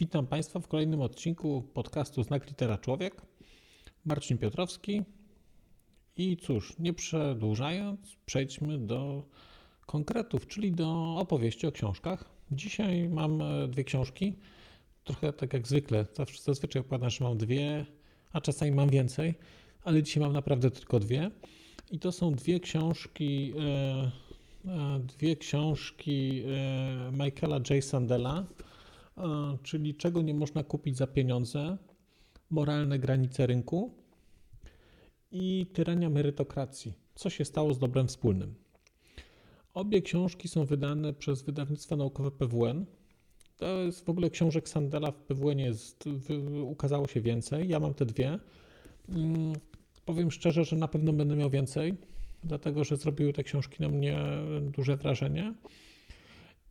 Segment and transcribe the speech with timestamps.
[0.00, 3.22] Witam Państwa w kolejnym odcinku podcastu Znak Litera Człowiek.
[4.04, 5.02] Marcin Piotrowski.
[6.16, 9.22] I cóż, nie przedłużając, przejdźmy do
[9.86, 12.30] konkretów, czyli do opowieści o książkach.
[12.52, 14.36] Dzisiaj mam e, dwie książki.
[15.04, 16.06] Trochę tak jak zwykle.
[16.44, 17.86] Zazwyczaj układam, że mam dwie,
[18.32, 19.34] a czasami mam więcej,
[19.84, 21.30] ale dzisiaj mam naprawdę tylko dwie.
[21.90, 24.10] I to są dwie książki, e,
[24.70, 26.44] e, dwie książki
[27.12, 27.84] Michaela J.
[27.84, 28.46] Sandela,
[29.62, 31.78] czyli Czego nie można kupić za pieniądze,
[32.50, 33.94] Moralne granice rynku
[35.32, 36.94] i Tyrania merytokracji.
[37.14, 38.54] Co się stało z dobrem wspólnym?
[39.74, 42.86] Obie książki są wydane przez wydawnictwo naukowe PWN.
[43.56, 46.04] To jest w ogóle książek Sandela w PWN jest,
[46.62, 47.68] ukazało się więcej.
[47.68, 48.38] Ja mam te dwie.
[49.08, 49.52] Mm,
[50.04, 51.94] powiem szczerze, że na pewno będę miał więcej,
[52.44, 54.18] dlatego że zrobiły te książki na mnie
[54.62, 55.54] duże wrażenie.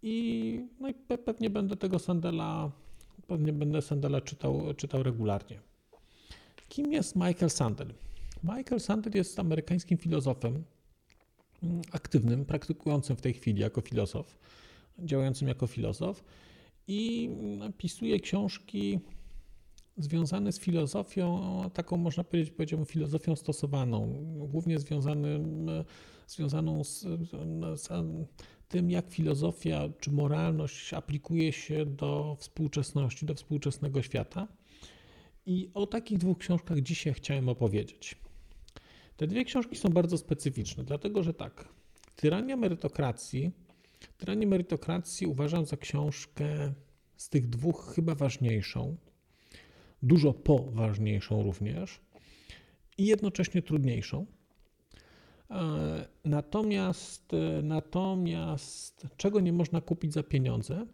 [0.03, 0.93] I, no i
[1.25, 2.71] pewnie będę tego Sandela,
[3.27, 5.59] pewnie będę Sandela czytał, czytał regularnie.
[6.69, 7.93] Kim jest Michael Sandel?
[8.43, 10.63] Michael Sandel jest amerykańskim filozofem,
[11.91, 14.37] aktywnym, praktykującym w tej chwili jako filozof,
[14.99, 16.23] działającym jako filozof
[16.87, 17.29] i
[17.77, 18.99] pisuje książki
[19.97, 21.41] związane z filozofią,
[21.73, 24.13] taką można powiedzieć, powiedziałbym, filozofią stosowaną,
[24.51, 25.71] głównie związanym,
[26.27, 27.05] związaną z,
[27.75, 27.89] z
[28.69, 34.47] tym, jak filozofia czy moralność aplikuje się do współczesności, do współczesnego świata.
[35.45, 38.15] I o takich dwóch książkach dzisiaj chciałem opowiedzieć.
[39.17, 41.69] Te dwie książki są bardzo specyficzne, dlatego że tak,
[42.15, 43.51] Tyrania merytokracji,
[44.17, 46.73] Tyranię merytokracji uważam za książkę
[47.17, 48.97] z tych dwóch chyba ważniejszą,
[50.03, 51.99] dużo poważniejszą również
[52.97, 54.25] i jednocześnie trudniejszą.
[55.51, 60.85] E, natomiast, e, natomiast czego nie można kupić za pieniądze,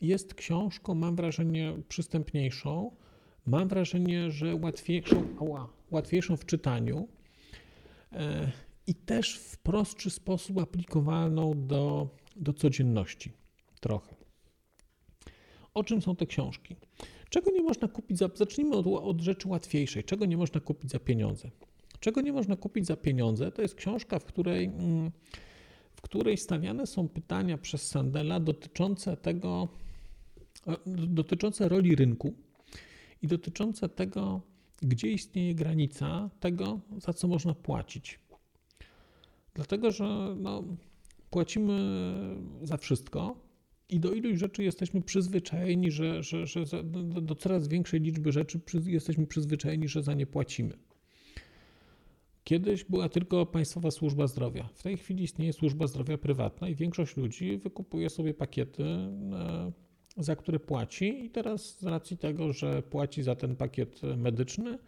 [0.00, 2.96] jest książką, mam wrażenie, przystępniejszą,
[3.46, 7.08] mam wrażenie, że łatwiejszą, ała, łatwiejszą w czytaniu,
[8.12, 8.52] E,
[8.86, 13.32] i też w prostszy sposób aplikowalną do, do codzienności
[13.80, 14.14] trochę.
[15.74, 16.76] O czym są te książki?
[17.30, 18.28] Czego nie można kupić za.
[18.34, 20.04] Zacznijmy od, od rzeczy łatwiejszej.
[20.04, 21.50] Czego nie można kupić za pieniądze?
[22.00, 23.52] Czego nie można kupić za pieniądze?
[23.52, 25.10] To jest książka, w której, mm,
[25.92, 29.68] w której stawiane są pytania przez Sandela dotyczące tego,
[30.66, 30.76] e,
[31.06, 32.34] dotyczące roli rynku
[33.22, 34.40] i dotyczące tego,
[34.82, 38.20] gdzie istnieje granica tego, za co można płacić.
[39.54, 40.64] Dlatego, że no,
[41.30, 41.78] płacimy
[42.62, 43.48] za wszystko
[43.88, 48.60] i do iluś rzeczy jesteśmy przyzwyczajeni, że, że, że do, do coraz większej liczby rzeczy
[48.86, 50.78] jesteśmy przyzwyczajeni, że za nie płacimy.
[52.48, 54.68] Kiedyś była tylko Państwowa Służba Zdrowia.
[54.74, 59.72] W tej chwili istnieje służba zdrowia prywatna i większość ludzi wykupuje sobie pakiety e,
[60.16, 64.78] za które płaci, i teraz z racji tego, że płaci za ten pakiet medyczny,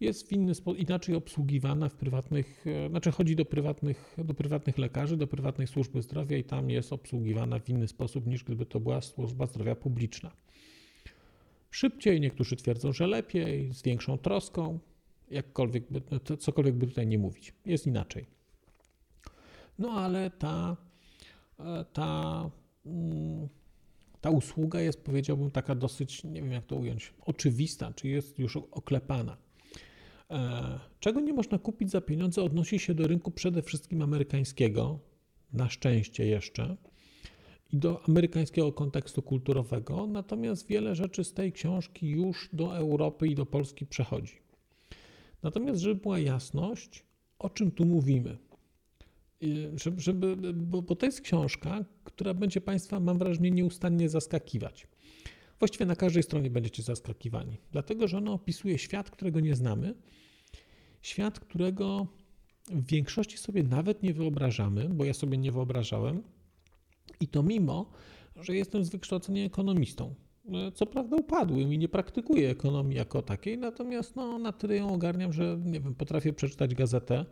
[0.00, 4.78] jest w inny sposób, inaczej obsługiwana w prywatnych, e, znaczy chodzi do prywatnych, do prywatnych
[4.78, 8.80] lekarzy, do prywatnej służby zdrowia i tam jest obsługiwana w inny sposób niż gdyby to
[8.80, 10.30] była służba zdrowia publiczna.
[11.70, 14.78] Szybciej, niektórzy twierdzą, że lepiej, z większą troską,
[15.30, 17.54] jakkolwiek no cokolwiek by tutaj nie mówić.
[17.66, 18.26] Jest inaczej.
[19.78, 20.76] No ale ta,
[21.58, 22.50] e, ta
[22.86, 23.48] mm,
[24.26, 28.56] ta usługa jest, powiedziałbym, taka dosyć, nie wiem jak to ująć, oczywista, czy jest już
[28.56, 29.36] oklepana.
[30.30, 34.98] E, czego nie można kupić za pieniądze, odnosi się do rynku przede wszystkim amerykańskiego,
[35.52, 36.76] na szczęście jeszcze,
[37.72, 43.34] i do amerykańskiego kontekstu kulturowego, natomiast wiele rzeczy z tej książki już do Europy i
[43.34, 44.45] do Polski przechodzi.
[45.46, 47.04] Natomiast, żeby była jasność,
[47.38, 48.36] o czym tu mówimy,
[49.76, 54.86] żeby, żeby, bo, bo to jest książka, która będzie Państwa, mam wrażenie, nieustannie zaskakiwać.
[55.58, 59.94] Właściwie na każdej stronie będziecie zaskakiwani, dlatego że ona opisuje świat, którego nie znamy,
[61.02, 62.06] świat, którego
[62.68, 66.22] w większości sobie nawet nie wyobrażamy, bo ja sobie nie wyobrażałem,
[67.20, 67.90] i to mimo,
[68.36, 70.14] że jestem z wykształcenia ekonomistą.
[70.74, 75.32] Co prawda upadłym i nie praktykuję ekonomii jako takiej, natomiast no, na tyle ją ogarniam,
[75.32, 77.24] że nie wiem, potrafię przeczytać gazetę,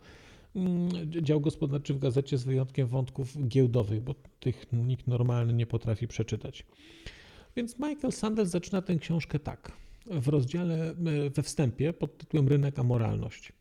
[0.55, 0.89] Mm,
[1.23, 6.65] dział gospodarczy w gazecie z wyjątkiem wątków giełdowych, bo tych nikt normalny nie potrafi przeczytać.
[7.55, 9.71] Więc Michael Sanders zaczyna tę książkę tak.
[10.05, 13.51] w rozdziale e, we wstępie pod tytułem Rynek a moralność.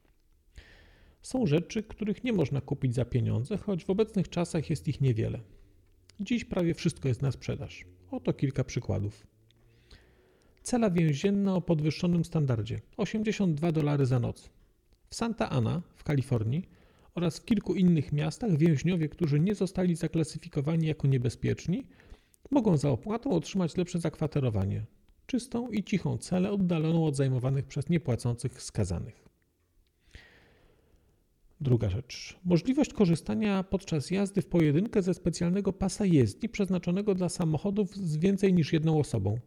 [1.23, 5.41] Są rzeczy, których nie można kupić za pieniądze, choć w obecnych czasach jest ich niewiele.
[6.21, 7.85] Dziś prawie wszystko jest na sprzedaż.
[8.11, 9.27] Oto kilka przykładów.
[10.65, 14.51] Cela więzienna o podwyższonym standardzie 82 dolary za noc.
[15.11, 16.69] W Santa Ana w Kalifornii
[17.15, 21.87] oraz w kilku innych miastach więźniowie, którzy nie zostali zaklasyfikowani jako niebezpieczni,
[22.51, 24.85] mogą za opłatą otrzymać lepsze zakwaterowanie,
[25.27, 29.29] czystą i cichą celę oddaloną od zajmowanych przez niepłacących skazanych.
[31.61, 32.37] Druga rzecz.
[32.45, 38.55] Możliwość korzystania podczas jazdy w pojedynkę ze specjalnego pasa jezdni przeznaczonego dla samochodów z więcej
[38.55, 39.39] niż jedną osobą.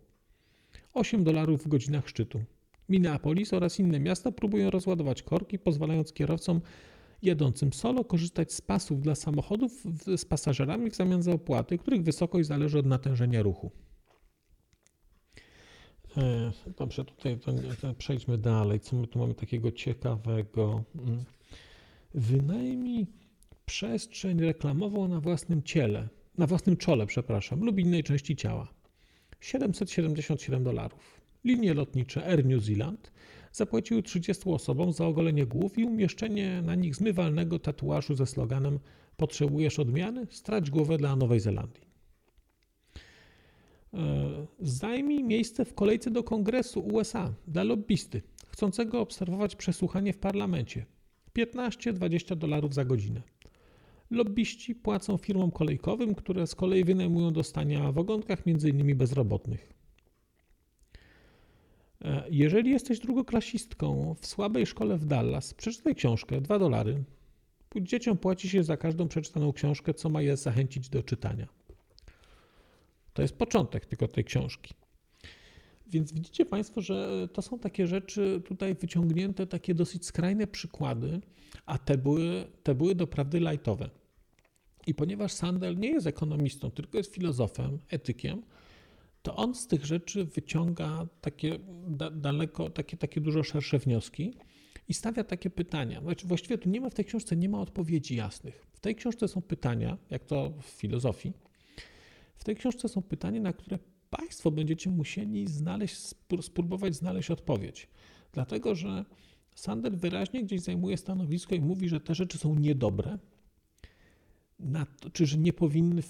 [0.98, 2.44] 8 dolarów w godzinach szczytu.
[2.90, 6.62] Minneapolis oraz inne miasta próbują rozładować korki, pozwalając kierowcom
[7.22, 9.84] jadącym solo korzystać z pasów dla samochodów
[10.18, 13.72] z pasażerami w zamian za opłaty, których wysokość zależy od natężenia ruchu.
[16.18, 17.40] E, dobrze, tutaj
[17.98, 18.80] przejdźmy dalej.
[18.80, 20.84] Co my tu mamy takiego ciekawego?
[20.96, 21.24] Mm.
[22.14, 23.08] Wynajmij
[23.66, 26.08] przestrzeń reklamową na własnym ciele,
[26.38, 28.77] na własnym czole, przepraszam, lub innej części ciała.
[29.40, 31.22] 777 dolarów.
[31.44, 33.12] Linie lotnicze Air New Zealand
[33.52, 38.80] zapłaciły 30 osobom za ogolenie głów i umieszczenie na nich zmywalnego tatuażu ze sloganem
[39.18, 40.28] Potrzebujesz odmiany?
[40.30, 41.88] Strać głowę dla Nowej Zelandii.
[43.94, 50.86] E, zajmij miejsce w kolejce do Kongresu USA dla lobbysty chcącego obserwować przesłuchanie w parlamencie.
[51.38, 53.22] 15-20 dolarów za godzinę.
[54.12, 58.98] Lobbyści płacą firmom kolejkowym, które z kolei wynajmują do stania w ogonkach m.in.
[58.98, 59.74] bezrobotnych.
[62.02, 67.04] E, jeżeli jesteś drugoklasistką w słabej szkole w Dallas, przeczytaj książkę 2 dolary.
[67.76, 71.48] Dzieciom płaci się za każdą przeczytaną książkę, co ma je zachęcić do czytania.
[73.14, 74.74] To jest początek tylko tej książki.
[75.88, 81.22] Więc widzicie Państwo, że to są takie rzeczy tutaj wyciągnięte, takie dosyć skrajne przykłady,
[81.66, 83.90] a te były, te były doprawdy lajtowe.
[84.88, 88.44] I ponieważ Sandel nie jest ekonomistą, tylko jest filozofem, etykiem,
[89.22, 94.34] to on z tych rzeczy wyciąga takie da, daleko, takie, takie dużo szersze wnioski
[94.88, 96.02] i stawia takie pytania.
[96.02, 98.66] Znaczy, właściwie tu nie ma w tej książce nie ma odpowiedzi jasnych.
[98.74, 101.34] W tej książce są pytania, jak to w filozofii.
[102.36, 103.80] W tej książce są pytania, na które
[104.10, 105.98] Państwo będziecie musieli znaleźć,
[106.42, 107.88] spróbować znaleźć odpowiedź.
[108.34, 109.06] Dlatego, że
[109.56, 113.18] Sandel wyraźnie gdzieś zajmuje stanowisko i mówi, że te rzeczy są niedobre,
[115.00, 116.02] to, czy że nie powinny,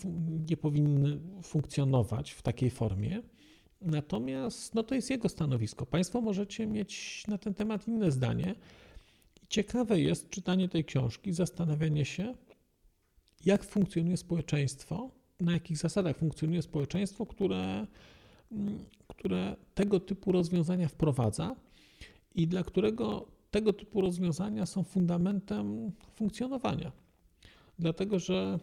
[0.50, 3.22] nie powinny funkcjonować w takiej formie.
[3.82, 5.86] Natomiast no to jest jego stanowisko.
[5.86, 8.56] Państwo możecie mieć na ten temat inne zdanie.
[9.50, 12.36] Ciekawe jest czytanie tej książki, zastanawianie się,
[13.46, 17.88] jak funkcjonuje społeczeństwo, na jakich zasadach funkcjonuje społeczeństwo, które,
[19.08, 21.56] które tego typu rozwiązania wprowadza
[22.36, 26.92] i dla którego tego typu rozwiązania są fundamentem funkcjonowania
[27.80, 28.60] dlatego że,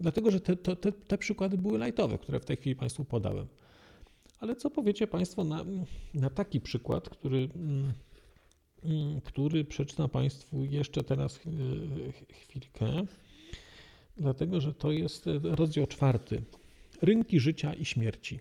[0.00, 3.46] dlatego, że te, te, te przykłady były lajtowe, które w tej chwili Państwu podałem.
[4.40, 5.64] Ale co powiecie Państwo na,
[6.14, 7.48] na taki przykład, który,
[9.24, 11.40] który przeczytam Państwu jeszcze teraz
[12.32, 12.86] chwilkę,
[14.16, 16.42] dlatego że to jest rozdział czwarty.
[17.02, 18.40] Rynki życia i śmierci.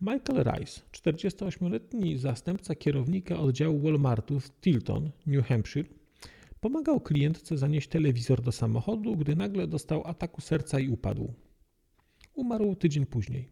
[0.00, 5.88] Michael Rice, 48-letni zastępca kierownika oddziału Walmartu w Tilton, New Hampshire,
[6.60, 11.34] Pomagał klientce zanieść telewizor do samochodu, gdy nagle dostał ataku serca i upadł.
[12.34, 13.48] Umarł tydzień później.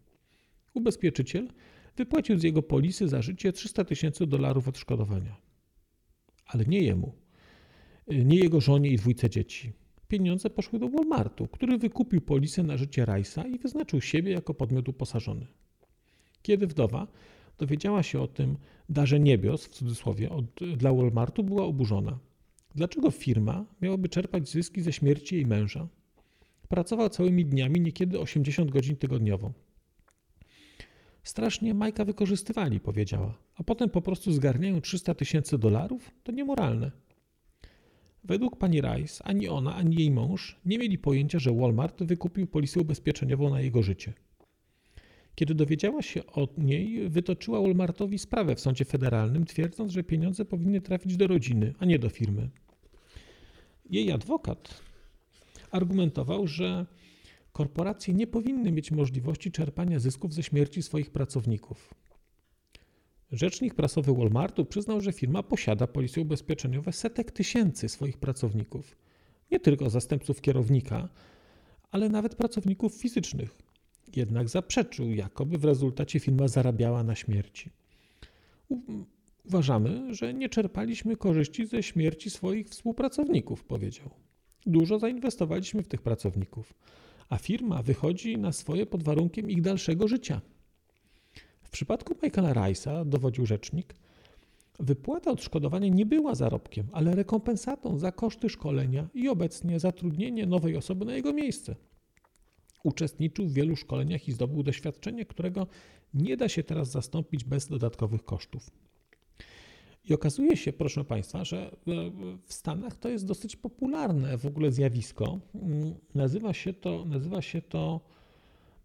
[0.74, 1.48] Ubezpieczyciel
[1.96, 5.36] wypłacił z jego polisy za życie 300 tysięcy dolarów odszkodowania.
[6.46, 7.12] Ale nie jemu,
[8.08, 9.72] nie jego żonie i dwójce dzieci.
[10.08, 14.88] Pieniądze poszły do Walmartu, który wykupił polisę na życie Rice'a i wyznaczył siebie jako podmiot
[14.88, 15.46] uposażony.
[16.42, 17.06] Kiedy wdowa
[17.58, 18.56] dowiedziała się o tym
[18.88, 20.44] darze niebios, w cudzysłowie, od,
[20.76, 22.18] dla Walmartu, była oburzona.
[22.76, 25.88] Dlaczego firma miałaby czerpać zyski ze śmierci jej męża?
[26.68, 29.52] Pracował całymi dniami, niekiedy 80 godzin tygodniowo.
[31.22, 36.10] Strasznie Majka wykorzystywali, powiedziała, a potem po prostu zgarniają 300 tysięcy dolarów?
[36.22, 36.90] To niemoralne.
[38.24, 42.80] Według pani Rice ani ona, ani jej mąż nie mieli pojęcia, że Walmart wykupił polisę
[42.80, 44.12] ubezpieczeniową na jego życie.
[45.34, 50.80] Kiedy dowiedziała się o niej, wytoczyła Walmartowi sprawę w sądzie federalnym, twierdząc, że pieniądze powinny
[50.80, 52.50] trafić do rodziny, a nie do firmy.
[53.90, 54.80] Jej adwokat
[55.70, 56.86] argumentował, że
[57.52, 61.94] korporacje nie powinny mieć możliwości czerpania zysków ze śmierci swoich pracowników.
[63.32, 68.96] Rzecznik prasowy Walmartu przyznał, że firma posiada polisy ubezpieczeniowe setek tysięcy swoich pracowników,
[69.50, 71.08] nie tylko zastępców kierownika,
[71.90, 73.56] ale nawet pracowników fizycznych.
[74.16, 77.70] Jednak zaprzeczył, jakoby w rezultacie firma zarabiała na śmierci.
[79.48, 84.10] Uważamy, że nie czerpaliśmy korzyści ze śmierci swoich współpracowników, powiedział.
[84.66, 86.74] Dużo zainwestowaliśmy w tych pracowników,
[87.28, 90.40] a firma wychodzi na swoje pod warunkiem ich dalszego życia.
[91.62, 93.94] W przypadku Michaela Rice'a, dowodził rzecznik,
[94.80, 101.04] wypłata odszkodowania nie była zarobkiem, ale rekompensatą za koszty szkolenia i obecnie zatrudnienie nowej osoby
[101.04, 101.76] na jego miejsce.
[102.84, 105.66] Uczestniczył w wielu szkoleniach i zdobył doświadczenie, którego
[106.14, 108.70] nie da się teraz zastąpić bez dodatkowych kosztów.
[110.06, 111.76] I okazuje się, proszę Państwa, że
[112.44, 115.40] w Stanach to jest dosyć popularne w ogóle zjawisko.
[115.54, 118.00] Mm, nazywa się to, nazywa się to,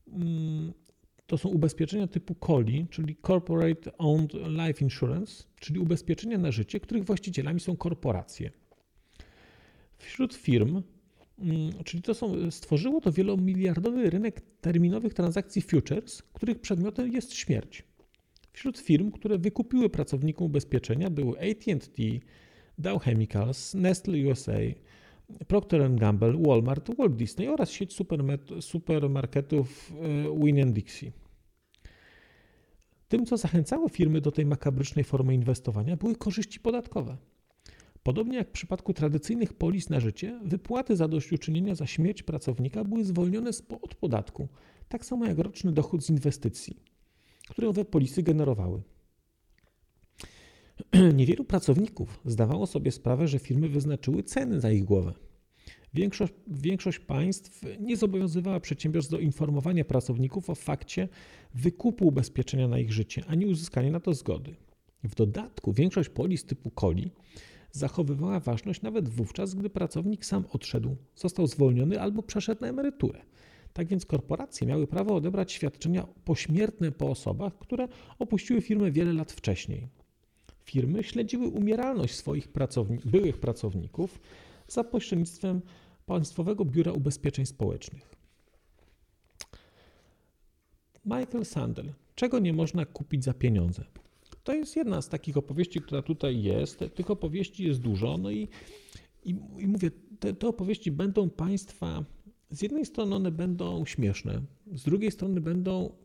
[0.07, 0.73] mm,
[1.27, 7.05] to są ubezpieczenia typu COLI, czyli Corporate Owned Life Insurance, czyli ubezpieczenia na życie, których
[7.05, 8.51] właścicielami są korporacje.
[9.97, 10.81] Wśród firm,
[11.39, 17.83] mm, czyli to są, stworzyło to wielomiliardowy rynek terminowych transakcji futures, których przedmiotem jest śmierć.
[18.53, 22.03] Wśród firm, które wykupiły pracownikom ubezpieczenia były AT&T,
[22.77, 24.59] Dow Chemicals, Nestle USA,
[25.47, 27.97] Procter Gamble, Walmart, Walt Disney oraz sieć
[28.59, 29.93] supermarketów
[30.31, 31.11] e, Win Dixie.
[33.07, 37.17] Tym, co zachęcało firmy do tej makabrycznej formy inwestowania, były korzyści podatkowe.
[38.03, 43.49] Podobnie jak w przypadku tradycyjnych polis na życie, wypłaty zadośćuczynienia za śmierć pracownika były zwolnione
[43.81, 44.47] od podatku,
[44.89, 46.90] tak samo jak roczny dochód z inwestycji
[47.49, 48.81] które owe polisy generowały.
[51.13, 55.13] Niewielu pracowników zdawało sobie sprawę, że firmy wyznaczyły ceny za ich głowę.
[55.93, 61.09] Większość, większość państw nie zobowiązywała przedsiębiorstw do informowania pracowników o fakcie
[61.55, 64.55] wykupu ubezpieczenia na ich życie, ani uzyskania na to zgody.
[65.03, 67.11] W dodatku większość polis typu COLI
[67.71, 73.21] zachowywała ważność nawet wówczas, gdy pracownik sam odszedł, został zwolniony albo przeszedł na emeryturę.
[73.73, 77.87] Tak więc korporacje miały prawo odebrać świadczenia pośmiertne po osobach, które
[78.19, 79.87] opuściły firmę wiele lat wcześniej.
[80.63, 84.19] Firmy śledziły umieralność swoich pracowni byłych pracowników
[84.67, 85.61] za pośrednictwem
[86.05, 88.15] Państwowego Biura Ubezpieczeń Społecznych.
[91.05, 91.93] Michael Sandel.
[92.15, 93.83] Czego nie można kupić za pieniądze?
[94.43, 96.79] To jest jedna z takich opowieści, która tutaj jest.
[96.95, 98.17] Tych opowieści jest dużo.
[98.17, 98.47] No i,
[99.23, 102.03] i, i mówię, te, te opowieści będą Państwa
[102.51, 104.41] z jednej strony one będą śmieszne,
[104.73, 105.95] z drugiej strony będą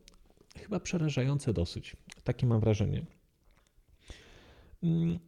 [0.57, 1.95] chyba przerażające dosyć.
[2.23, 3.05] Takie mam wrażenie.
[4.83, 5.19] Mm,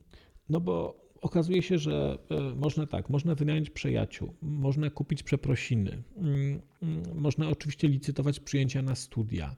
[0.50, 6.62] no bo okazuje się, że e, można tak, można wynająć przyjaciół, można kupić przeprosiny, mm,
[6.82, 9.56] mm, można oczywiście licytować przyjęcia na studia,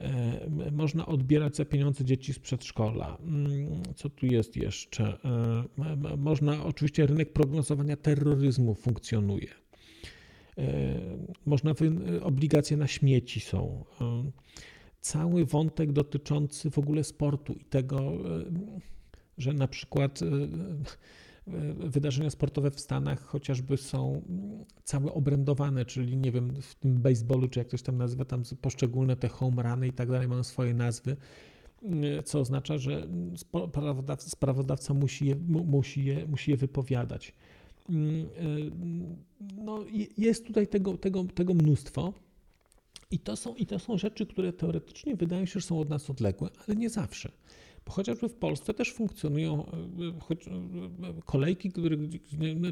[0.00, 3.18] e, można odbierać za pieniądze dzieci z przedszkola.
[3.96, 5.18] Co tu jest jeszcze?
[5.24, 9.61] E, można, oczywiście rynek prognozowania terroryzmu funkcjonuje.
[10.58, 11.00] E,
[11.46, 11.74] można
[12.22, 13.84] obligacje na śmieci są.
[14.00, 14.30] E,
[15.00, 18.12] cały wątek dotyczący w ogóle sportu i tego, e,
[19.38, 20.20] że na przykład
[21.76, 24.22] wydarzenia sportowe w Stanach chociażby są
[24.84, 29.16] całe obrędowane, czyli nie wiem, w tym baseballu, czy jak ktoś tam nazywa, tam poszczególne
[29.16, 31.16] te home runy i tak dalej mają swoje nazwy,
[32.24, 33.06] co oznacza, że
[34.18, 37.34] sprawozdawca musi je, musi je, musi je wypowiadać.
[37.88, 38.70] Mm, y,
[39.56, 39.84] no,
[40.18, 42.12] jest tutaj tego, tego, tego mnóstwo.
[43.10, 46.10] I to, są, I to są rzeczy, które teoretycznie wydają się, że są od nas
[46.10, 47.32] odległe, ale nie zawsze.
[47.86, 49.66] Bo chociażby w Polsce też funkcjonują
[50.00, 51.96] y, y, kolejki, które,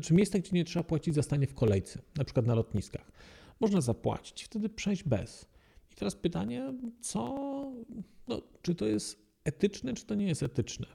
[0.02, 3.12] czy miejsca, gdzie nie trzeba płacić za stanie w kolejce, na przykład na lotniskach.
[3.61, 5.47] Można zapłacić, wtedy przejść bez.
[5.93, 7.37] I teraz pytanie, co,
[8.29, 10.87] no, czy to jest etyczne, czy to nie jest etyczne?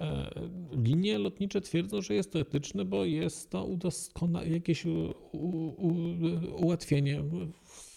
[0.00, 0.30] E,
[0.72, 6.16] linie lotnicze twierdzą, że jest to etyczne, bo jest to udoskona- jakieś u, u,
[6.56, 7.52] ułatwienie w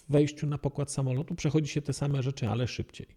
[0.09, 1.35] wejściu na pokład samolotu.
[1.35, 3.07] Przechodzi się te same rzeczy, ale szybciej.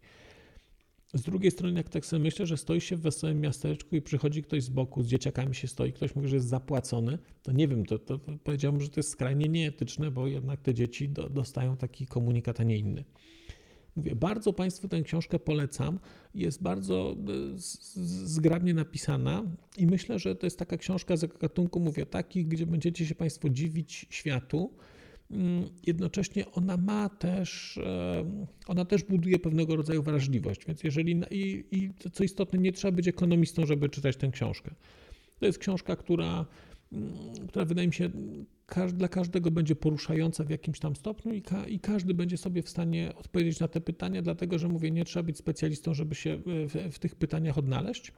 [1.15, 4.43] Z drugiej strony, jak tak sobie myślę, że stoi się w wesołym miasteczku i przychodzi
[4.43, 7.87] ktoś z boku, z dzieciakami się stoi, ktoś mówi, że jest zapłacony, to nie wiem,
[7.87, 12.07] to, to powiedziałbym, że to jest skrajnie nieetyczne, bo jednak te dzieci do, dostają taki
[12.07, 13.05] komunikat, a nie inny.
[13.99, 15.99] Mówię, bardzo Państwu tę książkę polecam.
[16.35, 17.25] Jest bardzo e,
[18.27, 19.43] zgrabnie napisana
[19.79, 23.49] i myślę, że to jest taka książka z gatunku, mówię, takich, gdzie będziecie się Państwo
[23.49, 24.75] dziwić światu.
[25.31, 28.25] Mm, jednocześnie ona ma też, e,
[28.67, 33.09] ona też buduje pewnego rodzaju wrażliwość, więc jeżeli, i, i co istotne, nie trzeba być
[33.09, 34.71] ekonomistą, żeby czytać tę książkę.
[35.39, 36.47] To jest książka, która,
[36.93, 37.13] mm,
[37.49, 38.11] która wydaje mi się
[38.93, 42.69] dla każdego będzie poruszająca w jakimś tam stopniu i, ka i, każdy będzie sobie w
[42.69, 46.39] stanie odpowiedzieć na te pytania, dlatego że mówię, nie trzeba być specjalistą, żeby się e,
[46.69, 48.13] w, w tych pytaniach odnaleźć.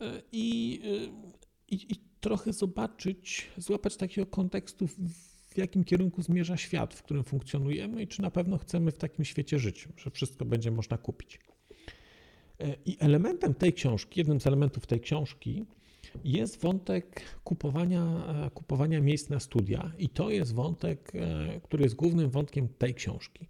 [0.00, 6.94] E, I, e, i, I, trochę zobaczyć, złapać takiego kontekstu, w jakim kierunku zmierza świat,
[6.94, 10.70] w którym funkcjonujemy i czy na pewno chcemy w takim świecie żyć, że wszystko będzie
[10.70, 11.40] można kupić.
[12.86, 15.64] I elementem tej książki, jednym z elementów tej książki
[16.24, 19.92] jest wątek kupowania, kupowania miejsc na studia.
[19.98, 21.12] I to jest wątek,
[21.62, 23.48] który jest głównym wątkiem tej książki.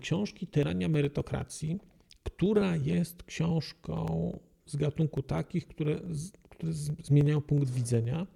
[0.00, 1.78] Książki Tyrania Merytokracji,
[2.22, 6.00] która jest książką z gatunku takich, które,
[6.50, 8.26] które zmieniają punkt widzenia,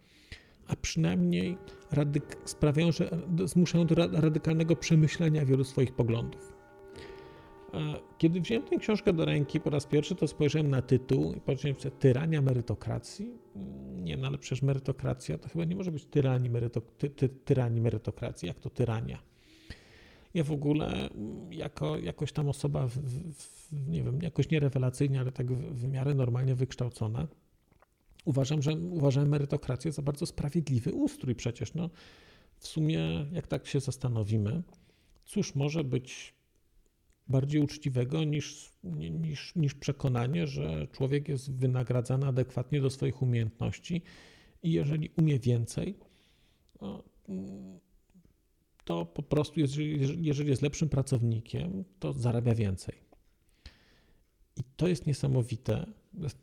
[0.67, 1.57] a przynajmniej
[1.93, 6.60] radyk- sprawiają, że zmuszają do radykalnego przemyślenia wielu swoich poglądów.
[8.19, 11.81] Kiedy wziąłem tę książkę do ręki po raz pierwszy, to spojrzałem na tytuł i powiedziałem
[11.81, 13.39] sobie, tyrania merytokracji?
[13.97, 17.31] Nie, no ale przecież merytokracja to chyba nie może być tyranii, meryto, ty, ty,
[17.71, 18.49] merytokracji.
[18.49, 19.19] Jak to tyrania?
[20.35, 21.11] Ja w ogóle
[21.51, 22.99] jako jakoś tam osoba, w,
[23.35, 27.27] w, nie wiem, jakoś nierewelacyjnie, ale tak w, w miarę normalnie wykształcona,
[28.25, 31.75] uważam, że uważam merytokrację za bardzo sprawiedliwy ustrój przecież.
[31.75, 31.91] No,
[32.57, 34.63] w sumie, jak tak się zastanowimy,
[35.25, 36.40] cóż może być
[37.31, 38.73] bardziej uczciwego niż,
[39.11, 44.03] niż, niż przekonanie, że człowiek jest wynagradzany adekwatnie do swoich umiejętności
[44.63, 45.99] i jeżeli umie więcej,
[46.81, 47.03] no,
[48.85, 52.95] to po prostu, jeżeli, jeżeli jest lepszym pracownikiem, to zarabia więcej.
[54.57, 55.87] I to jest niesamowite,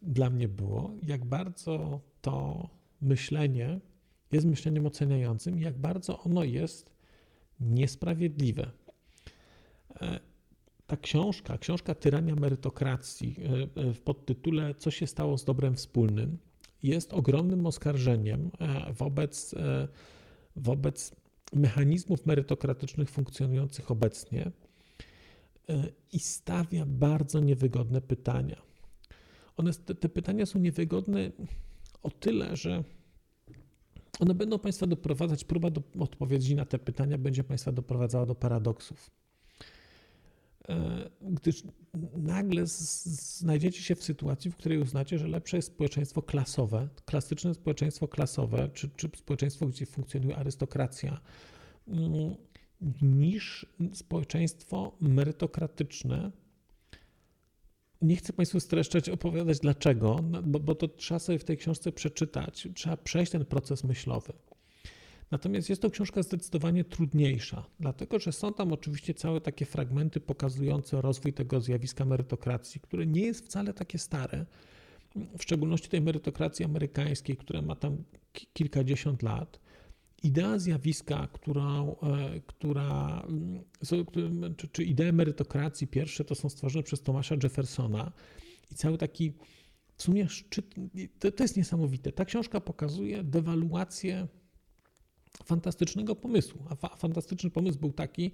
[0.01, 2.70] dla mnie było, jak bardzo to
[3.01, 3.79] myślenie
[4.32, 6.91] jest myśleniem oceniającym jak bardzo ono jest
[7.60, 8.72] niesprawiedliwe.
[10.88, 15.75] E, ta książka, książka Tyrania Merytokracji e, e, w podtytule Co się stało z dobrem
[15.75, 16.38] wspólnym
[16.84, 18.51] jest ogromnym oskarżeniem
[18.94, 19.56] wobec,
[20.56, 21.15] wobec
[21.53, 24.51] mechanizmów merytokratycznych funkcjonujących obecnie
[26.13, 28.62] i stawia bardzo niewygodne pytania.
[29.58, 31.32] One, te, te pytania są niewygodne
[32.03, 32.84] o tyle, że
[34.20, 39.16] one będą Państwa doprowadzać, próba do odpowiedzi na te pytania będzie Państwa doprowadzała do paradoksów.
[40.69, 41.63] E, gdyż
[42.17, 48.08] nagle znajdziecie się w sytuacji, w której uznacie, że lepsze jest społeczeństwo klasowe, klasyczne społeczeństwo
[48.08, 51.21] klasowe, czy, czy społeczeństwo, gdzie funkcjonuje arystokracja,
[51.88, 52.36] mm,
[53.01, 56.32] niż społeczeństwo merytokratyczne,
[58.01, 61.91] nie chcę Państwu streszczać, opowiadać dlaczego, no, bo, bo to trzeba sobie w tej książce
[61.91, 64.34] przeczytać, trzeba przejść ten proces myślowy.
[65.31, 71.01] Natomiast jest to książka zdecydowanie trudniejsza, dlatego że są tam oczywiście całe takie fragmenty pokazujące
[71.01, 74.45] rozwój tego zjawiska merytokracji, które nie jest wcale takie stare,
[75.37, 78.03] w szczególności tej merytokracji amerykańskiej, która ma tam
[78.53, 79.59] kilkadziesiąt lat
[80.23, 83.63] idea zjawiska, którą, e, która, mm,
[84.57, 88.11] czy, czy idee merytokracji pierwsze to są stworzone przez Tomasza Jeffersona
[88.71, 89.33] i cały taki
[89.95, 90.75] w sumie szczyt,
[91.19, 92.11] to, to jest niesamowite.
[92.11, 94.27] Ta książka pokazuje dewaluację
[95.43, 96.60] fantastycznego pomysłu.
[96.69, 98.32] A fa fantastyczny pomysł był taki,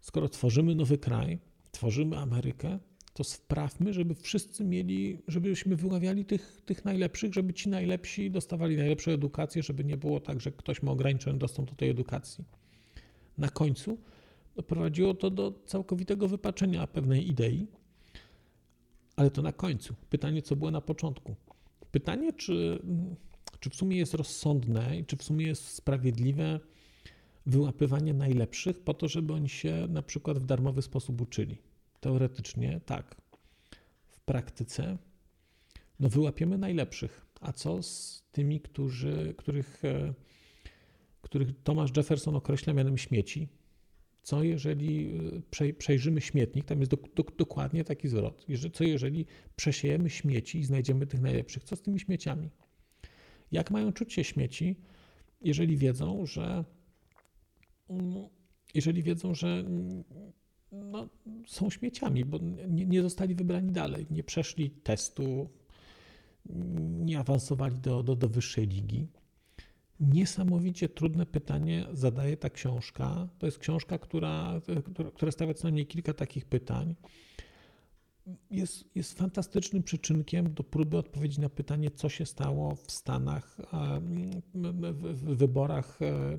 [0.00, 1.38] skoro tworzymy nowy kraj,
[1.72, 2.78] tworzymy Amerykę,
[3.14, 9.10] to sprawmy, żeby wszyscy mieli, żebyśmy wyławiali tych, tych najlepszych, żeby ci najlepsi dostawali najlepszą
[9.10, 12.44] edukację, żeby nie było tak, że ktoś ma ograniczony dostęp do tej edukacji.
[13.38, 13.98] Na końcu
[14.56, 17.66] doprowadziło to do całkowitego wypaczenia pewnej idei,
[19.16, 19.94] ale to na końcu.
[20.10, 21.34] Pytanie, co było na początku.
[21.90, 22.82] Pytanie, czy,
[23.60, 26.60] czy w sumie jest rozsądne i czy w sumie jest sprawiedliwe
[27.46, 31.58] wyłapywanie najlepszych po to, żeby oni się na przykład w darmowy sposób uczyli.
[32.00, 33.16] Teoretycznie tak.
[34.06, 34.98] W praktyce
[36.00, 37.26] no wyłapiemy najlepszych.
[37.40, 40.14] A co z tymi, którzy, których, e,
[41.22, 43.48] których Thomas Jefferson określa mianem śmieci?
[44.22, 45.18] Co jeżeli
[45.60, 48.46] e, przejrzymy śmietnik, tam jest do, do, dokładnie taki zwrot.
[48.72, 51.64] Co jeżeli przesiejemy śmieci i znajdziemy tych najlepszych?
[51.64, 52.50] Co z tymi śmieciami?
[53.52, 54.76] Jak mają czuć się śmieci,
[55.40, 56.64] jeżeli wiedzą, że
[57.90, 58.28] mm,
[58.74, 59.64] jeżeli wiedzą, że
[60.72, 61.08] no,
[61.46, 65.48] są śmieciami, bo nie, nie zostali wybrani dalej, nie przeszli testu,
[66.88, 69.08] nie awansowali do, do, do wyższej ligi.
[70.00, 73.28] Niesamowicie trudne pytanie zadaje ta książka.
[73.38, 74.60] To jest książka, która,
[75.14, 76.94] która stawia co najmniej kilka takich pytań.
[78.50, 83.56] Jest, jest fantastycznym przyczynkiem do próby odpowiedzi na pytanie, co się stało w Stanach
[84.54, 86.38] w wyborach e,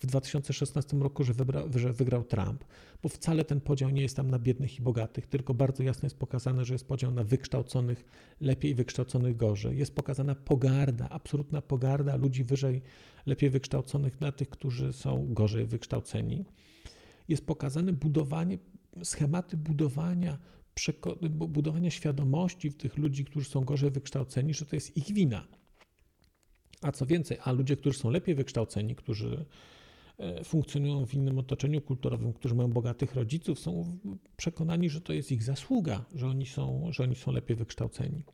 [0.00, 2.64] w 2016 roku, że, wybra, że wygrał Trump,
[3.02, 6.18] bo wcale ten podział nie jest tam na biednych i bogatych, tylko bardzo jasno jest
[6.18, 8.04] pokazane, że jest podział na wykształconych
[8.40, 9.78] lepiej, wykształconych gorzej.
[9.78, 12.82] Jest pokazana pogarda, absolutna pogarda ludzi wyżej,
[13.26, 16.44] lepiej wykształconych na tych, którzy są gorzej wykształceni.
[17.28, 18.58] Jest pokazane budowanie,
[19.04, 20.38] schematy budowania
[21.30, 25.46] budowania świadomości w tych ludzi, którzy są gorzej wykształceni, że to jest ich wina.
[26.82, 29.44] A co więcej, a ludzie, którzy są lepiej wykształceni, którzy
[30.44, 33.98] funkcjonują w innym otoczeniu kulturowym, którzy mają bogatych rodziców, są
[34.36, 38.24] przekonani, że to jest ich zasługa, że oni są, że oni są lepiej wykształceni.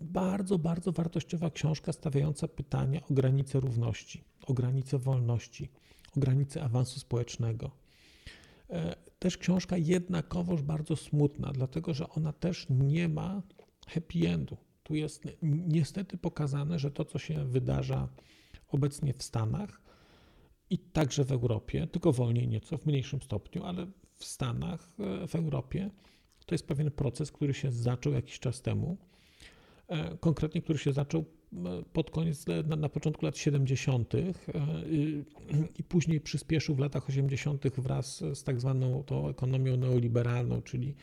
[0.00, 5.68] Bardzo, bardzo wartościowa książka stawiająca pytania o granice równości, o granice wolności,
[6.16, 7.70] o granice awansu społecznego.
[9.20, 13.42] Też książka jednakowoż bardzo smutna, dlatego że ona też nie ma
[13.86, 14.56] happy endu.
[14.82, 18.08] Tu jest niestety pokazane, że to, co się wydarza
[18.68, 19.82] obecnie w Stanach
[20.70, 25.34] i także w Europie, tylko wolniej nieco, w mniejszym stopniu, ale w Stanach, e, w
[25.34, 25.90] Europie,
[26.46, 28.96] to jest pewien proces, który się zaczął jakiś czas temu.
[29.88, 31.24] E, konkretnie, który się zaczął
[31.92, 34.12] pod koniec, na, na początku lat 70.
[35.78, 37.68] i później przyspieszył w latach 80.
[37.68, 40.94] wraz z tak zwaną tą ekonomią neoliberalną, czyli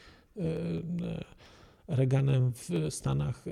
[1.88, 3.46] Reaganem w Stanach,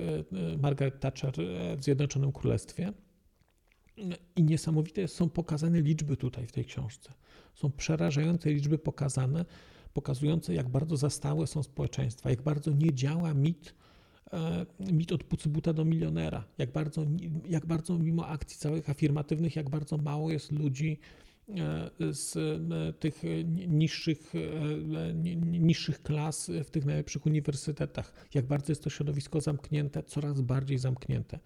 [0.62, 1.34] Margaret Thatcher
[1.76, 2.92] w Zjednoczonym Królestwie.
[4.36, 7.12] I niesamowite są pokazane liczby tutaj w tej książce.
[7.54, 9.44] Są przerażające liczby pokazane,
[9.92, 13.85] pokazujące, jak bardzo zastałe są społeczeństwa, jak bardzo nie działa mit, e,
[14.78, 17.06] mit od pucybuta do milionera, jak bardzo,
[17.48, 20.98] jak bardzo mimo akcji całych afirmatywnych, jak bardzo mało jest ludzi
[21.48, 23.22] e, z e, tych
[23.68, 24.32] niższych,
[25.36, 31.38] niższych klas w tych najlepszych uniwersytetach, jak bardzo jest to środowisko zamknięte, coraz bardziej zamknięte.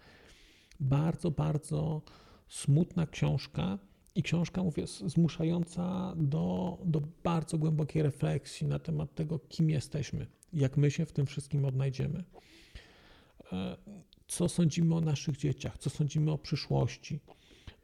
[0.79, 2.01] Bardzo, bardzo
[2.47, 3.79] smutna książka
[4.15, 10.77] i książka, mówię, zmuszająca do, do bardzo głębokiej refleksji na temat tego, kim jesteśmy, jak
[10.77, 12.23] my się w tym wszystkim odnajdziemy.
[13.53, 13.77] E,
[14.27, 17.19] co sądzimy o naszych dzieciach, co sądzimy o przyszłości.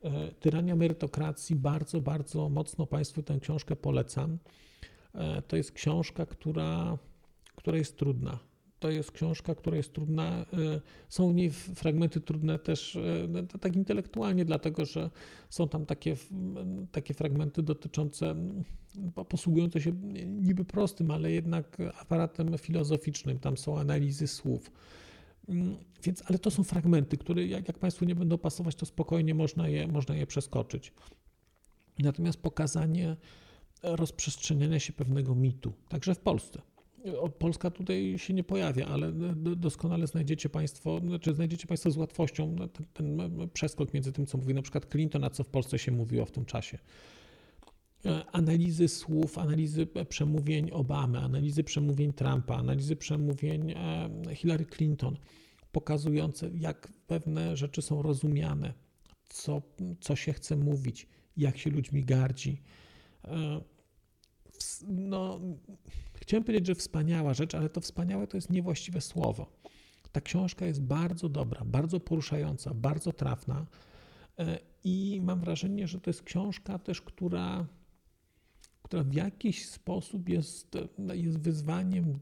[0.02, 4.38] E, Tyrania merytokracji, bardzo, bardzo mocno Państwu tę książkę polecam.
[5.14, 6.98] E, to jest książka, która,
[7.56, 8.40] która jest trudna
[8.80, 10.46] to jest książka, która jest trudna.
[11.10, 15.10] Są w niej fragmenty trudne też e, tak intelektualnie, dlatego że
[15.50, 16.18] są tam takie,
[16.92, 18.36] takie fragmenty dotyczące,
[19.30, 19.92] posługujące się
[20.28, 23.40] niby prostym, ale jednak aparatem filozoficznym.
[23.40, 24.72] Tam są analizy słów.
[25.50, 29.34] Mm, więc, ale to są fragmenty, które jak, jak Państwu nie będą pasować, to spokojnie
[29.34, 30.94] można je, można je przeskoczyć.
[32.00, 33.16] Natomiast pokazanie
[33.84, 36.62] rozprzestrzeniania się pewnego mitu, także w Polsce.
[37.40, 39.12] Polska tutaj się nie pojawia, ale
[39.56, 44.54] doskonale znajdziecie Państwo, znaczy znajdziecie Państwo z łatwością ten, ten przeskok między tym, co mówi
[44.54, 46.78] na przykład Clinton, a co w Polsce się mówiło w tym czasie.
[48.06, 55.18] E, analizy słów, analizy przemówień Obamy, analizy przemówień Trumpa, analizy przemówień e, Hillary Clinton,
[55.72, 58.74] pokazujące, jak pewne rzeczy są rozumiane,
[59.30, 59.62] co,
[60.02, 61.08] co się chce mówić,
[61.38, 62.62] jak się ludźmi gardzi.
[63.26, 63.62] E,
[64.88, 65.40] no,
[66.22, 69.52] Chciałem powiedzieć, że wspaniała rzecz, ale to wspaniałe to jest niewłaściwe słowo.
[70.12, 73.66] Ta książka jest bardzo dobra, bardzo poruszająca, bardzo trafna
[74.40, 77.66] e, i mam wrażenie, że to jest książka też, która,
[78.88, 80.78] która w jakiś sposób jest,
[81.13, 82.19] jest wyzwaniem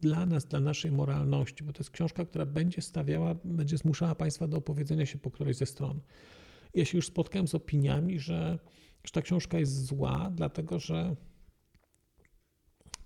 [0.00, 4.48] dla nas, dla naszej moralności, bo to jest książka, która będzie stawiała, będzie zmuszała Państwa
[4.48, 6.00] do opowiedzenia się po którejś ze stron.
[6.74, 8.58] Ja się już spotkałem z opiniami, że,
[9.04, 11.16] że ta książka jest zła, dlatego że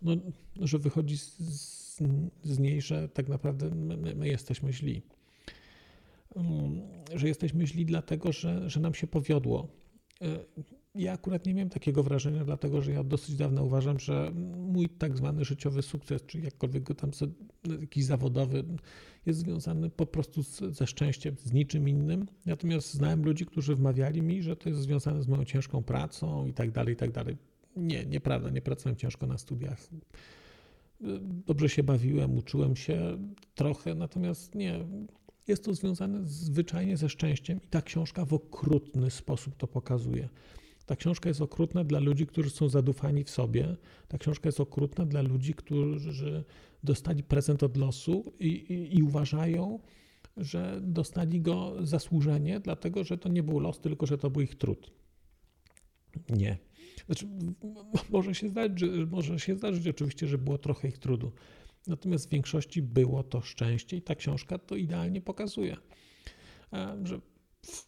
[0.03, 0.17] no,
[0.61, 1.39] że wychodzi z,
[2.43, 5.03] z, niej, że tak naprawdę my, my jesteśmy źli.
[6.37, 6.83] Mm,
[7.15, 9.69] że jesteśmy źli dlatego, że, że nam się powiodło.
[10.95, 15.17] Ja akurat nie miałem takiego wrażenia, dlatego że ja dosyć dawno uważam, że mój tak
[15.17, 17.11] zwany życiowy sukces, czy jakkolwiek go tam
[17.81, 18.65] jakiś zawodowy,
[19.27, 22.27] jest związany po prostu z, ze szczęściem, z niczym innym.
[22.47, 26.53] Natomiast znałem ludzi, którzy wmawiali mi, że to jest związane z moją ciężką pracą i
[26.53, 27.37] tak dalej, i tak dalej.
[27.77, 29.89] Nie, nieprawda, nie pracowałem ciężko na studiach.
[31.47, 33.19] Dobrze się bawiłem, uczyłem się
[33.55, 34.85] trochę, natomiast nie.
[35.49, 40.29] Jest to związane zwyczajnie ze szczęściem i ta książka w okrutny sposób to pokazuje.
[40.87, 43.77] Ta książka jest okrutna dla ludzi, którzy są zadufani w sobie.
[44.09, 46.45] Ta książka jest okrutna dla ludzi, którzy
[46.83, 49.79] dostali prezent od losu i, i, i uważają,
[50.37, 54.55] że dostali go zasłużenie, dlatego że to nie był los, tylko że to był ich
[54.55, 54.91] trud.
[56.29, 56.59] Nie.
[57.07, 57.27] Znaczy,
[58.11, 61.33] może się zdarzyć, może się zdarzyć oczywiście, że było trochę ich trudu.
[61.87, 65.77] Natomiast w większości było to szczęście i ta książka to idealnie pokazuje,
[66.73, 67.21] e, że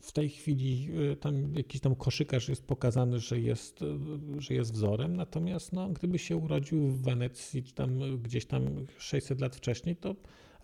[0.02, 3.86] w tej chwili e, tam jakiś tam koszykarz jest pokazany, że jest, e,
[4.38, 9.40] że jest wzorem, natomiast no, gdyby się urodził w Wenecji, czy tam gdzieś tam 600
[9.40, 10.14] lat wcześniej, to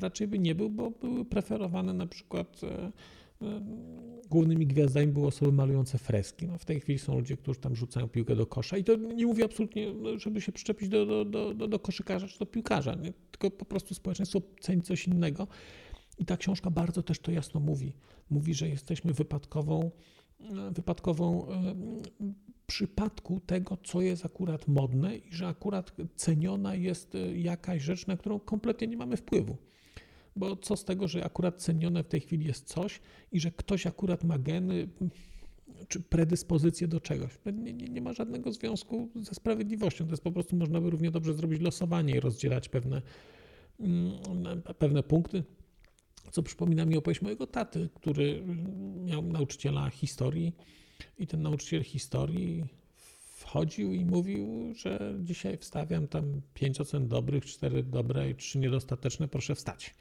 [0.01, 2.61] raczej by nie był, bo były preferowane na przykład
[4.31, 6.47] głównymi gwiazdami były osoby malujące freski.
[6.47, 9.27] No w tej chwili są ludzie, którzy tam rzucają piłkę do kosza i to nie
[9.27, 13.13] mówię absolutnie, żeby się przyczepić do, do, do, do koszykarza czy do piłkarza, nie?
[13.31, 15.47] tylko po prostu społeczeństwo ceni coś innego.
[16.23, 17.93] I ta książka bardzo też to jasno mówi.
[18.31, 19.91] Mówi, że jesteśmy wypadkową
[20.71, 21.47] wypadkową
[22.67, 28.41] przypadku tego, co jest akurat modne i że akurat ceniona jest jakaś rzecz, na którą
[28.41, 29.57] kompletnie nie mamy wpływu.
[30.37, 33.01] Bo co z tego, że akurat cenione w tej chwili jest coś
[33.33, 34.89] i że ktoś akurat ma geny
[35.89, 37.39] czy predyspozycje do czegoś.
[37.47, 40.05] Nie, nie, nie, ma żadnego związku ze sprawiedliwością.
[40.05, 43.03] To jest po prostu, można by równie dobrze zrobić losowanie i rozdzielać pewne,
[44.79, 45.45] pewne punkty.
[46.31, 48.43] Co przypomina mi opowieść mojego taty, który
[49.05, 50.53] miał nauczyciela historii
[51.19, 52.65] i ten nauczyciel historii
[53.53, 59.29] wchodził i mówił, że dzisiaj wstawiam tam 5 ocen dobrych, 4 dobre i 3 niedostateczne,
[59.29, 59.95] proszę wstać.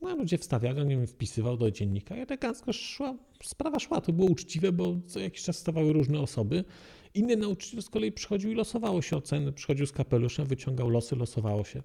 [0.00, 4.00] No, ludzie wstawiali, on nim wpisywał do dziennika i elegancko szła, sprawa szła.
[4.00, 6.64] To było uczciwe, bo co jakiś czas stawały różne osoby.
[7.14, 9.52] Inny nauczyciel z kolei przychodził i losowało się oceny.
[9.52, 11.82] Przychodził z kapeluszem, wyciągał losy, losowało się.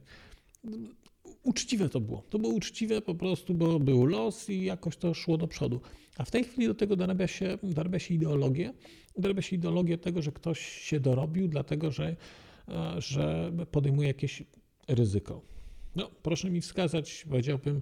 [1.43, 2.23] Uczciwe to było.
[2.29, 5.81] To było uczciwe po prostu, bo był los i jakoś to szło do przodu.
[6.17, 8.73] A w tej chwili do tego dorabia się, dorabia się ideologię.
[9.17, 12.15] Dorabia się ideologię tego, że ktoś się dorobił, dlatego że,
[12.67, 14.43] e, że podejmuje jakieś
[14.87, 15.41] ryzyko.
[15.95, 17.81] No, proszę mi wskazać, powiedziałbym,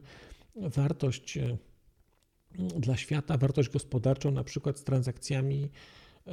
[0.55, 1.57] wartość e,
[2.79, 5.69] dla świata, wartość gospodarczą, na przykład z transakcjami
[6.27, 6.31] e,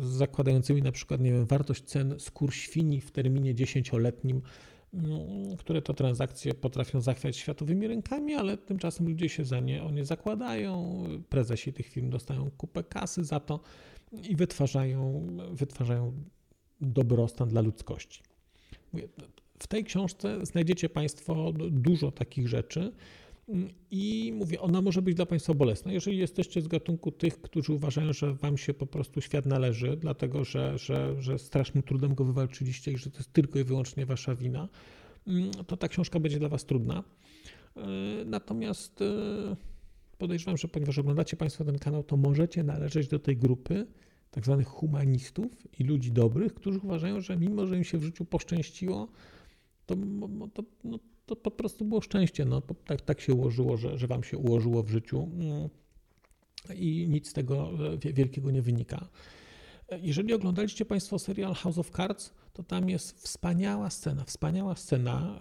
[0.00, 4.42] zakładającymi na przykład, nie wiem, wartość cen skór świni w terminie dziesięcioletnim,
[5.58, 10.04] które to transakcje potrafią zachwiać światowymi rynkami, ale tymczasem ludzie się za nie o nie
[10.04, 13.60] zakładają, prezesi tych firm dostają kupę kasy za to
[14.28, 16.12] i wytwarzają, wytwarzają
[16.80, 18.22] dobrostan dla ludzkości.
[19.58, 22.92] W tej książce znajdziecie Państwo dużo takich rzeczy.
[23.90, 25.92] I mówię, ona może być dla Państwa bolesna.
[25.92, 30.44] Jeżeli jesteście z gatunku tych, którzy uważają, że Wam się po prostu świat należy, dlatego
[30.44, 34.34] że, że, że strasznym trudem go wywalczyliście i że to jest tylko i wyłącznie Wasza
[34.34, 34.68] wina,
[35.66, 37.04] to ta książka będzie dla Was trudna.
[37.76, 37.80] E,
[38.24, 39.56] natomiast e,
[40.18, 43.86] podejrzewam, że ponieważ oglądacie Państwo ten kanał, to możecie należeć do tej grupy
[44.30, 48.24] tak zwanych humanistów i ludzi dobrych, którzy uważają, że mimo, że im się w życiu
[48.24, 49.08] poszczęściło,
[49.86, 49.96] to,
[50.54, 52.44] to, no, to po prostu było szczęście.
[52.44, 55.68] No, tak, tak się ułożyło, że, że wam się ułożyło w życiu mm,
[56.76, 57.70] i nic z tego
[58.04, 59.08] e, wielkiego nie wynika.
[60.02, 65.40] Jeżeli oglądaliście Państwo serial House of Cards, to tam jest wspaniała scena, wspaniała scena,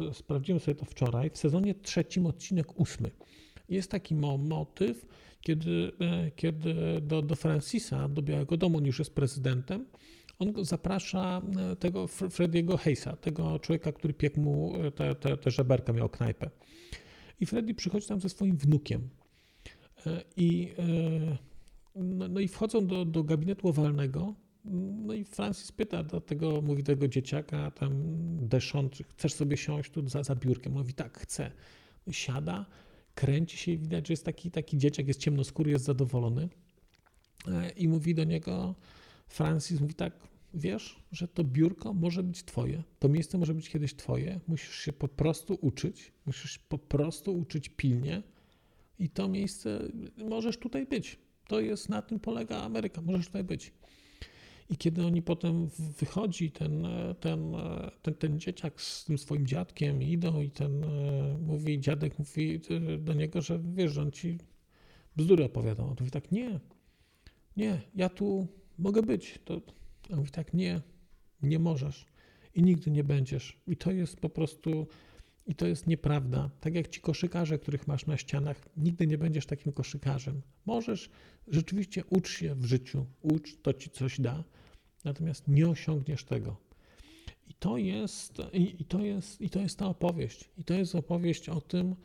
[0.00, 3.10] e, sprawdziłem sobie to wczoraj, w sezonie trzecim, odcinek ósmy.
[3.68, 5.06] Jest taki motyw,
[5.40, 9.86] kiedy, e, kiedy do, do Francisa, do Białego Domu, on już jest prezydentem,
[10.38, 11.42] on zaprasza
[11.72, 16.08] e, tego Frediego Hayesa, tego człowieka, który piekł mu e, te, te, te żeberka, miał
[16.08, 16.50] knajpę.
[17.40, 19.08] I Freddy przychodzi tam ze swoim wnukiem.
[20.06, 20.72] E, I,
[21.94, 24.34] no, no i wchodzą do, do gabinetu owalnego.
[25.04, 27.92] No i Francis pyta do tego, mówi tego dzieciaka, tam
[28.48, 30.72] Deszon, czy chcesz sobie siąść tu za, za biurkiem?
[30.72, 31.50] Mówi tak, chcę.
[32.10, 32.66] Siada,
[33.14, 36.48] kręci się i widać, że jest taki, taki dzieciak, jest ciemnoskóry, jest zadowolony.
[37.76, 38.74] I mówi do niego,
[39.26, 43.94] Francis mówi tak, wiesz, że to biurko może być twoje, to miejsce może być kiedyś
[43.94, 48.22] twoje, musisz się po prostu uczyć, musisz po prostu uczyć pilnie
[48.98, 51.18] i to miejsce możesz tutaj być.
[51.48, 53.72] To jest, na tym polega Ameryka, możesz tutaj być.
[54.70, 55.68] I kiedy oni potem
[56.00, 56.86] wychodzi, ten,
[57.20, 57.52] ten,
[58.02, 60.84] ten, ten dzieciak z tym swoim dziadkiem idą i ten
[61.40, 62.60] mówi, dziadek mówi
[62.98, 64.38] do niego, że wiesz, że on ci
[65.16, 65.86] bzdury opowiadał.
[65.86, 66.60] On mówi tak, nie,
[67.56, 69.38] nie, ja tu mogę być.
[69.44, 69.54] To,
[70.10, 70.80] on mówi tak, nie,
[71.42, 72.06] nie możesz
[72.54, 73.58] i nigdy nie będziesz.
[73.66, 74.86] I to jest po prostu,
[75.46, 76.50] i to jest nieprawda.
[76.60, 80.42] Tak jak ci koszykarze, których masz na ścianach, nigdy nie będziesz takim koszykarzem.
[80.66, 81.10] Możesz,
[81.48, 84.44] rzeczywiście ucz się w życiu, ucz, to ci coś da,
[85.04, 86.56] natomiast nie osiągniesz tego.
[87.48, 90.50] I to jest, i, i to jest, i to jest ta opowieść.
[90.58, 91.96] I to jest opowieść o tym,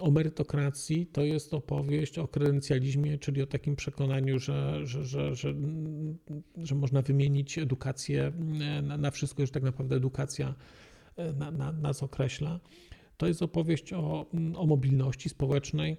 [0.00, 5.54] o merytokracji to jest opowieść o kredencjalizmie, czyli o takim przekonaniu, że, że, że, że,
[6.56, 8.32] że można wymienić edukację
[8.82, 10.54] na, na wszystko, że tak naprawdę edukacja
[11.16, 12.60] e, na, na, nas określa.
[13.16, 15.96] To jest opowieść o, o mobilności społecznej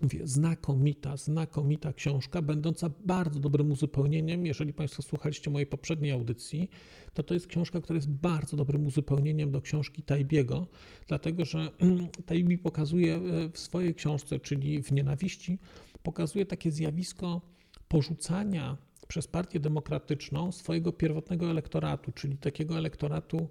[0.00, 4.46] Mówię, znakomita, znakomita książka, będąca bardzo dobrym uzupełnieniem.
[4.46, 6.70] Jeżeli Państwo słuchaliście mojej poprzedniej audycji,
[7.14, 10.66] to to jest książka, która jest bardzo dobrym uzupełnieniem do książki Tajbiego,
[11.06, 11.70] dlatego że
[12.26, 13.20] Tajbi pokazuje e,
[13.52, 15.58] w swojej książce, czyli w Nienawiści,
[16.02, 17.40] pokazuje takie zjawisko
[17.88, 18.76] porzucania
[19.08, 23.48] przez partię demokratyczną swojego pierwotnego elektoratu, czyli takiego elektoratu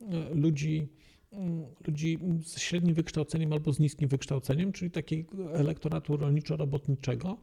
[0.00, 0.88] e, ludzi
[1.86, 7.36] ludzi z średnim wykształceniem albo z niskim wykształceniem, czyli takiego elektoratu rolniczo-robotniczego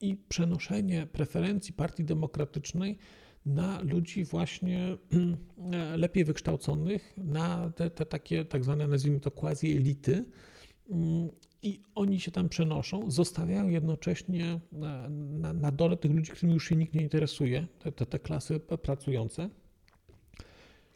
[0.00, 2.98] i przenoszenie preferencji Partii Demokratycznej
[3.46, 4.96] na ludzi właśnie
[5.96, 10.24] lepiej wykształconych, na te, te takie tak zwane, nazwijmy to quasi-elity.
[11.62, 16.68] I oni się tam przenoszą, zostawiają jednocześnie na, na, na dole tych ludzi, którymi już
[16.68, 19.50] się nikt nie interesuje, te, te, te klasy pracujące,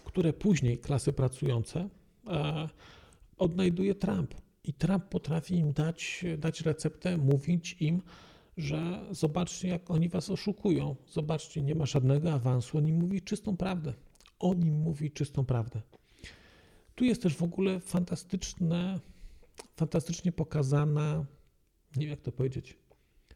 [0.04, 1.88] które później klasy pracujące
[3.36, 4.34] odnajduje Trump.
[4.64, 8.02] I Trump potrafi im dać, dać receptę, mówić im,
[8.56, 10.96] że zobaczcie, jak oni was oszukują.
[11.12, 12.78] Zobaczcie, nie ma żadnego awansu.
[12.78, 13.92] On im mówi czystą prawdę.
[14.38, 15.82] On im mówi czystą prawdę.
[16.94, 19.00] Tu jest też w ogóle fantastyczne,
[19.76, 21.26] fantastycznie pokazana,
[21.96, 22.78] nie wiem jak to powiedzieć,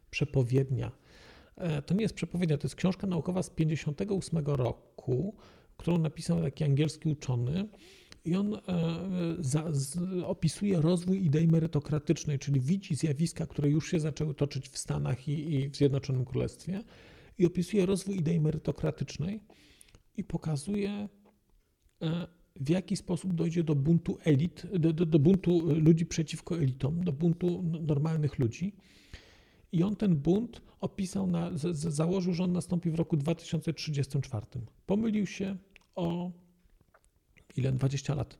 [0.09, 0.91] przepowiednia.
[1.55, 5.35] E, to nie jest przepowiednia, to jest książka naukowa z 58 roku,
[5.77, 7.69] którą napisał taki angielski uczony.
[8.25, 8.59] I on e,
[9.39, 14.77] za, z, opisuje rozwój idei merytokratycznej, czyli widzi zjawiska, które już się zaczęły toczyć w
[14.77, 16.83] Stanach i, i w Zjednoczonym Królestwie,
[17.37, 19.39] i opisuje rozwój idei merytokratycznej
[20.17, 21.09] i pokazuje,
[22.01, 27.03] e, w jaki sposób dojdzie do buntu elit, do, do, do buntu ludzi przeciwko elitom,
[27.03, 28.75] do buntu normalnych ludzi.
[29.71, 34.45] I on ten bunt opisał, na, założył, że on nastąpi w roku 2034.
[34.85, 35.57] Pomylił się
[35.95, 36.31] o
[37.57, 38.37] ile 20 lat.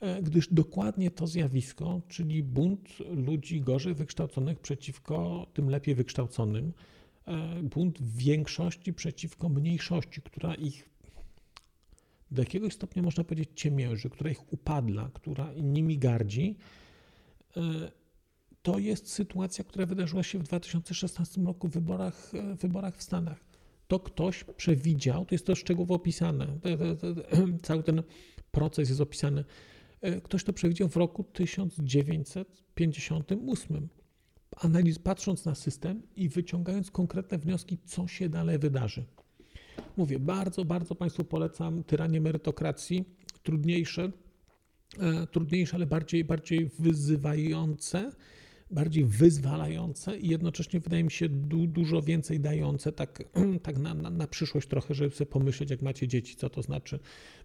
[0.00, 2.88] E, gdyż dokładnie to zjawisko, czyli bunt
[3.26, 6.72] ludzi gorzej wykształconych przeciwko tym lepiej wykształconym,
[7.26, 10.90] e, bunt większości przeciwko mniejszości, która ich
[12.30, 16.56] do jakiegoś stopnia można powiedzieć ciemięży, która ich upadla, która nimi gardzi,
[17.56, 17.60] e,
[18.62, 23.49] to jest sytuacja, która wydarzyła się w 2016 roku w wyborach, wyborach w Stanach
[23.90, 26.46] to ktoś przewidział, to jest to szczegółowo opisane,
[27.62, 28.02] cały ten
[28.50, 29.44] proces jest opisany,
[30.00, 33.88] e, ktoś to przewidział w roku 1958.
[34.56, 39.04] Analiz, patrząc na system i wyciągając konkretne wnioski, co się dalej wydarzy.
[39.96, 43.04] Mówię, bardzo, bardzo Państwu polecam tyranie merytokracji,
[43.42, 44.12] trudniejsze,
[44.98, 48.12] e, trudniejsze, ale bardziej, bardziej wyzywające
[48.70, 53.22] bardziej wyzwalające i jednocześnie wydaje mi się du, dużo więcej dające tak,
[53.62, 56.98] tak na, na, na, przyszłość trochę, żeby sobie pomyśleć, jak macie dzieci, co to znaczy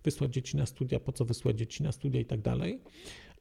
[0.03, 2.79] wysłać dzieci na studia, po co wysłać dzieci na studia i tak dalej.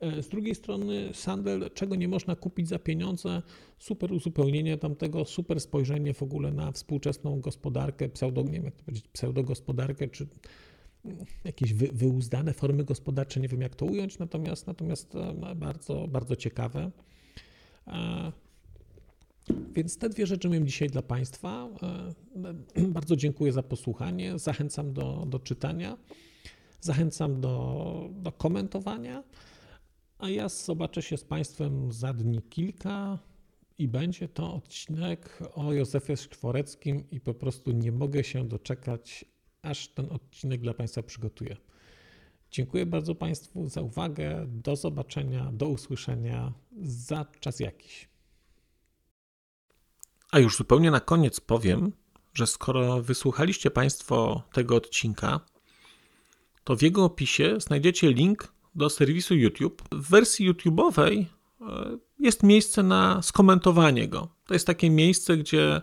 [0.01, 3.43] E, z drugiej strony Sandel, czego nie można kupić za pieniądze,
[3.79, 8.85] super uzupełnienie tamtego, super spojrzenie w ogóle na współczesną gospodarkę, pseudo, nie wiem jak to
[8.85, 10.27] powiedzieć, pseudogospodarkę, czy
[11.45, 16.37] jakieś wy, wyuzdane formy gospodarcze, nie wiem jak to ująć, natomiast, natomiast e, bardzo, bardzo
[16.37, 16.91] ciekawe.
[19.75, 21.69] Więc te dwie rzeczy miałem dzisiaj dla Państwa.
[22.77, 24.39] E, bardzo dziękuję za posłuchanie.
[24.39, 25.97] Zachęcam do, do czytania,
[26.81, 29.25] zachęcam do, do komentowania.
[30.19, 33.19] A ja zobaczę się z Państwem za dni kilka
[33.79, 39.25] i będzie to odcinek o Józefie Szkworeckim i po prostu nie mogę się doczekać,
[39.63, 41.57] aż ten odcinek dla Państwa przygotuję.
[42.55, 44.47] Dziękuję bardzo Państwu za uwagę.
[44.49, 48.09] Do zobaczenia, do usłyszenia za czas jakiś.
[50.31, 51.93] A już zupełnie na koniec powiem,
[52.35, 55.41] że skoro wysłuchaliście Państwo tego odcinka,
[56.65, 59.83] to w jego opisie znajdziecie link do serwisu YouTube.
[59.93, 61.25] W wersji YouTube'owej
[61.61, 64.29] e, jest miejsce na skomentowanie go.
[64.47, 65.83] To jest takie miejsce, gdzie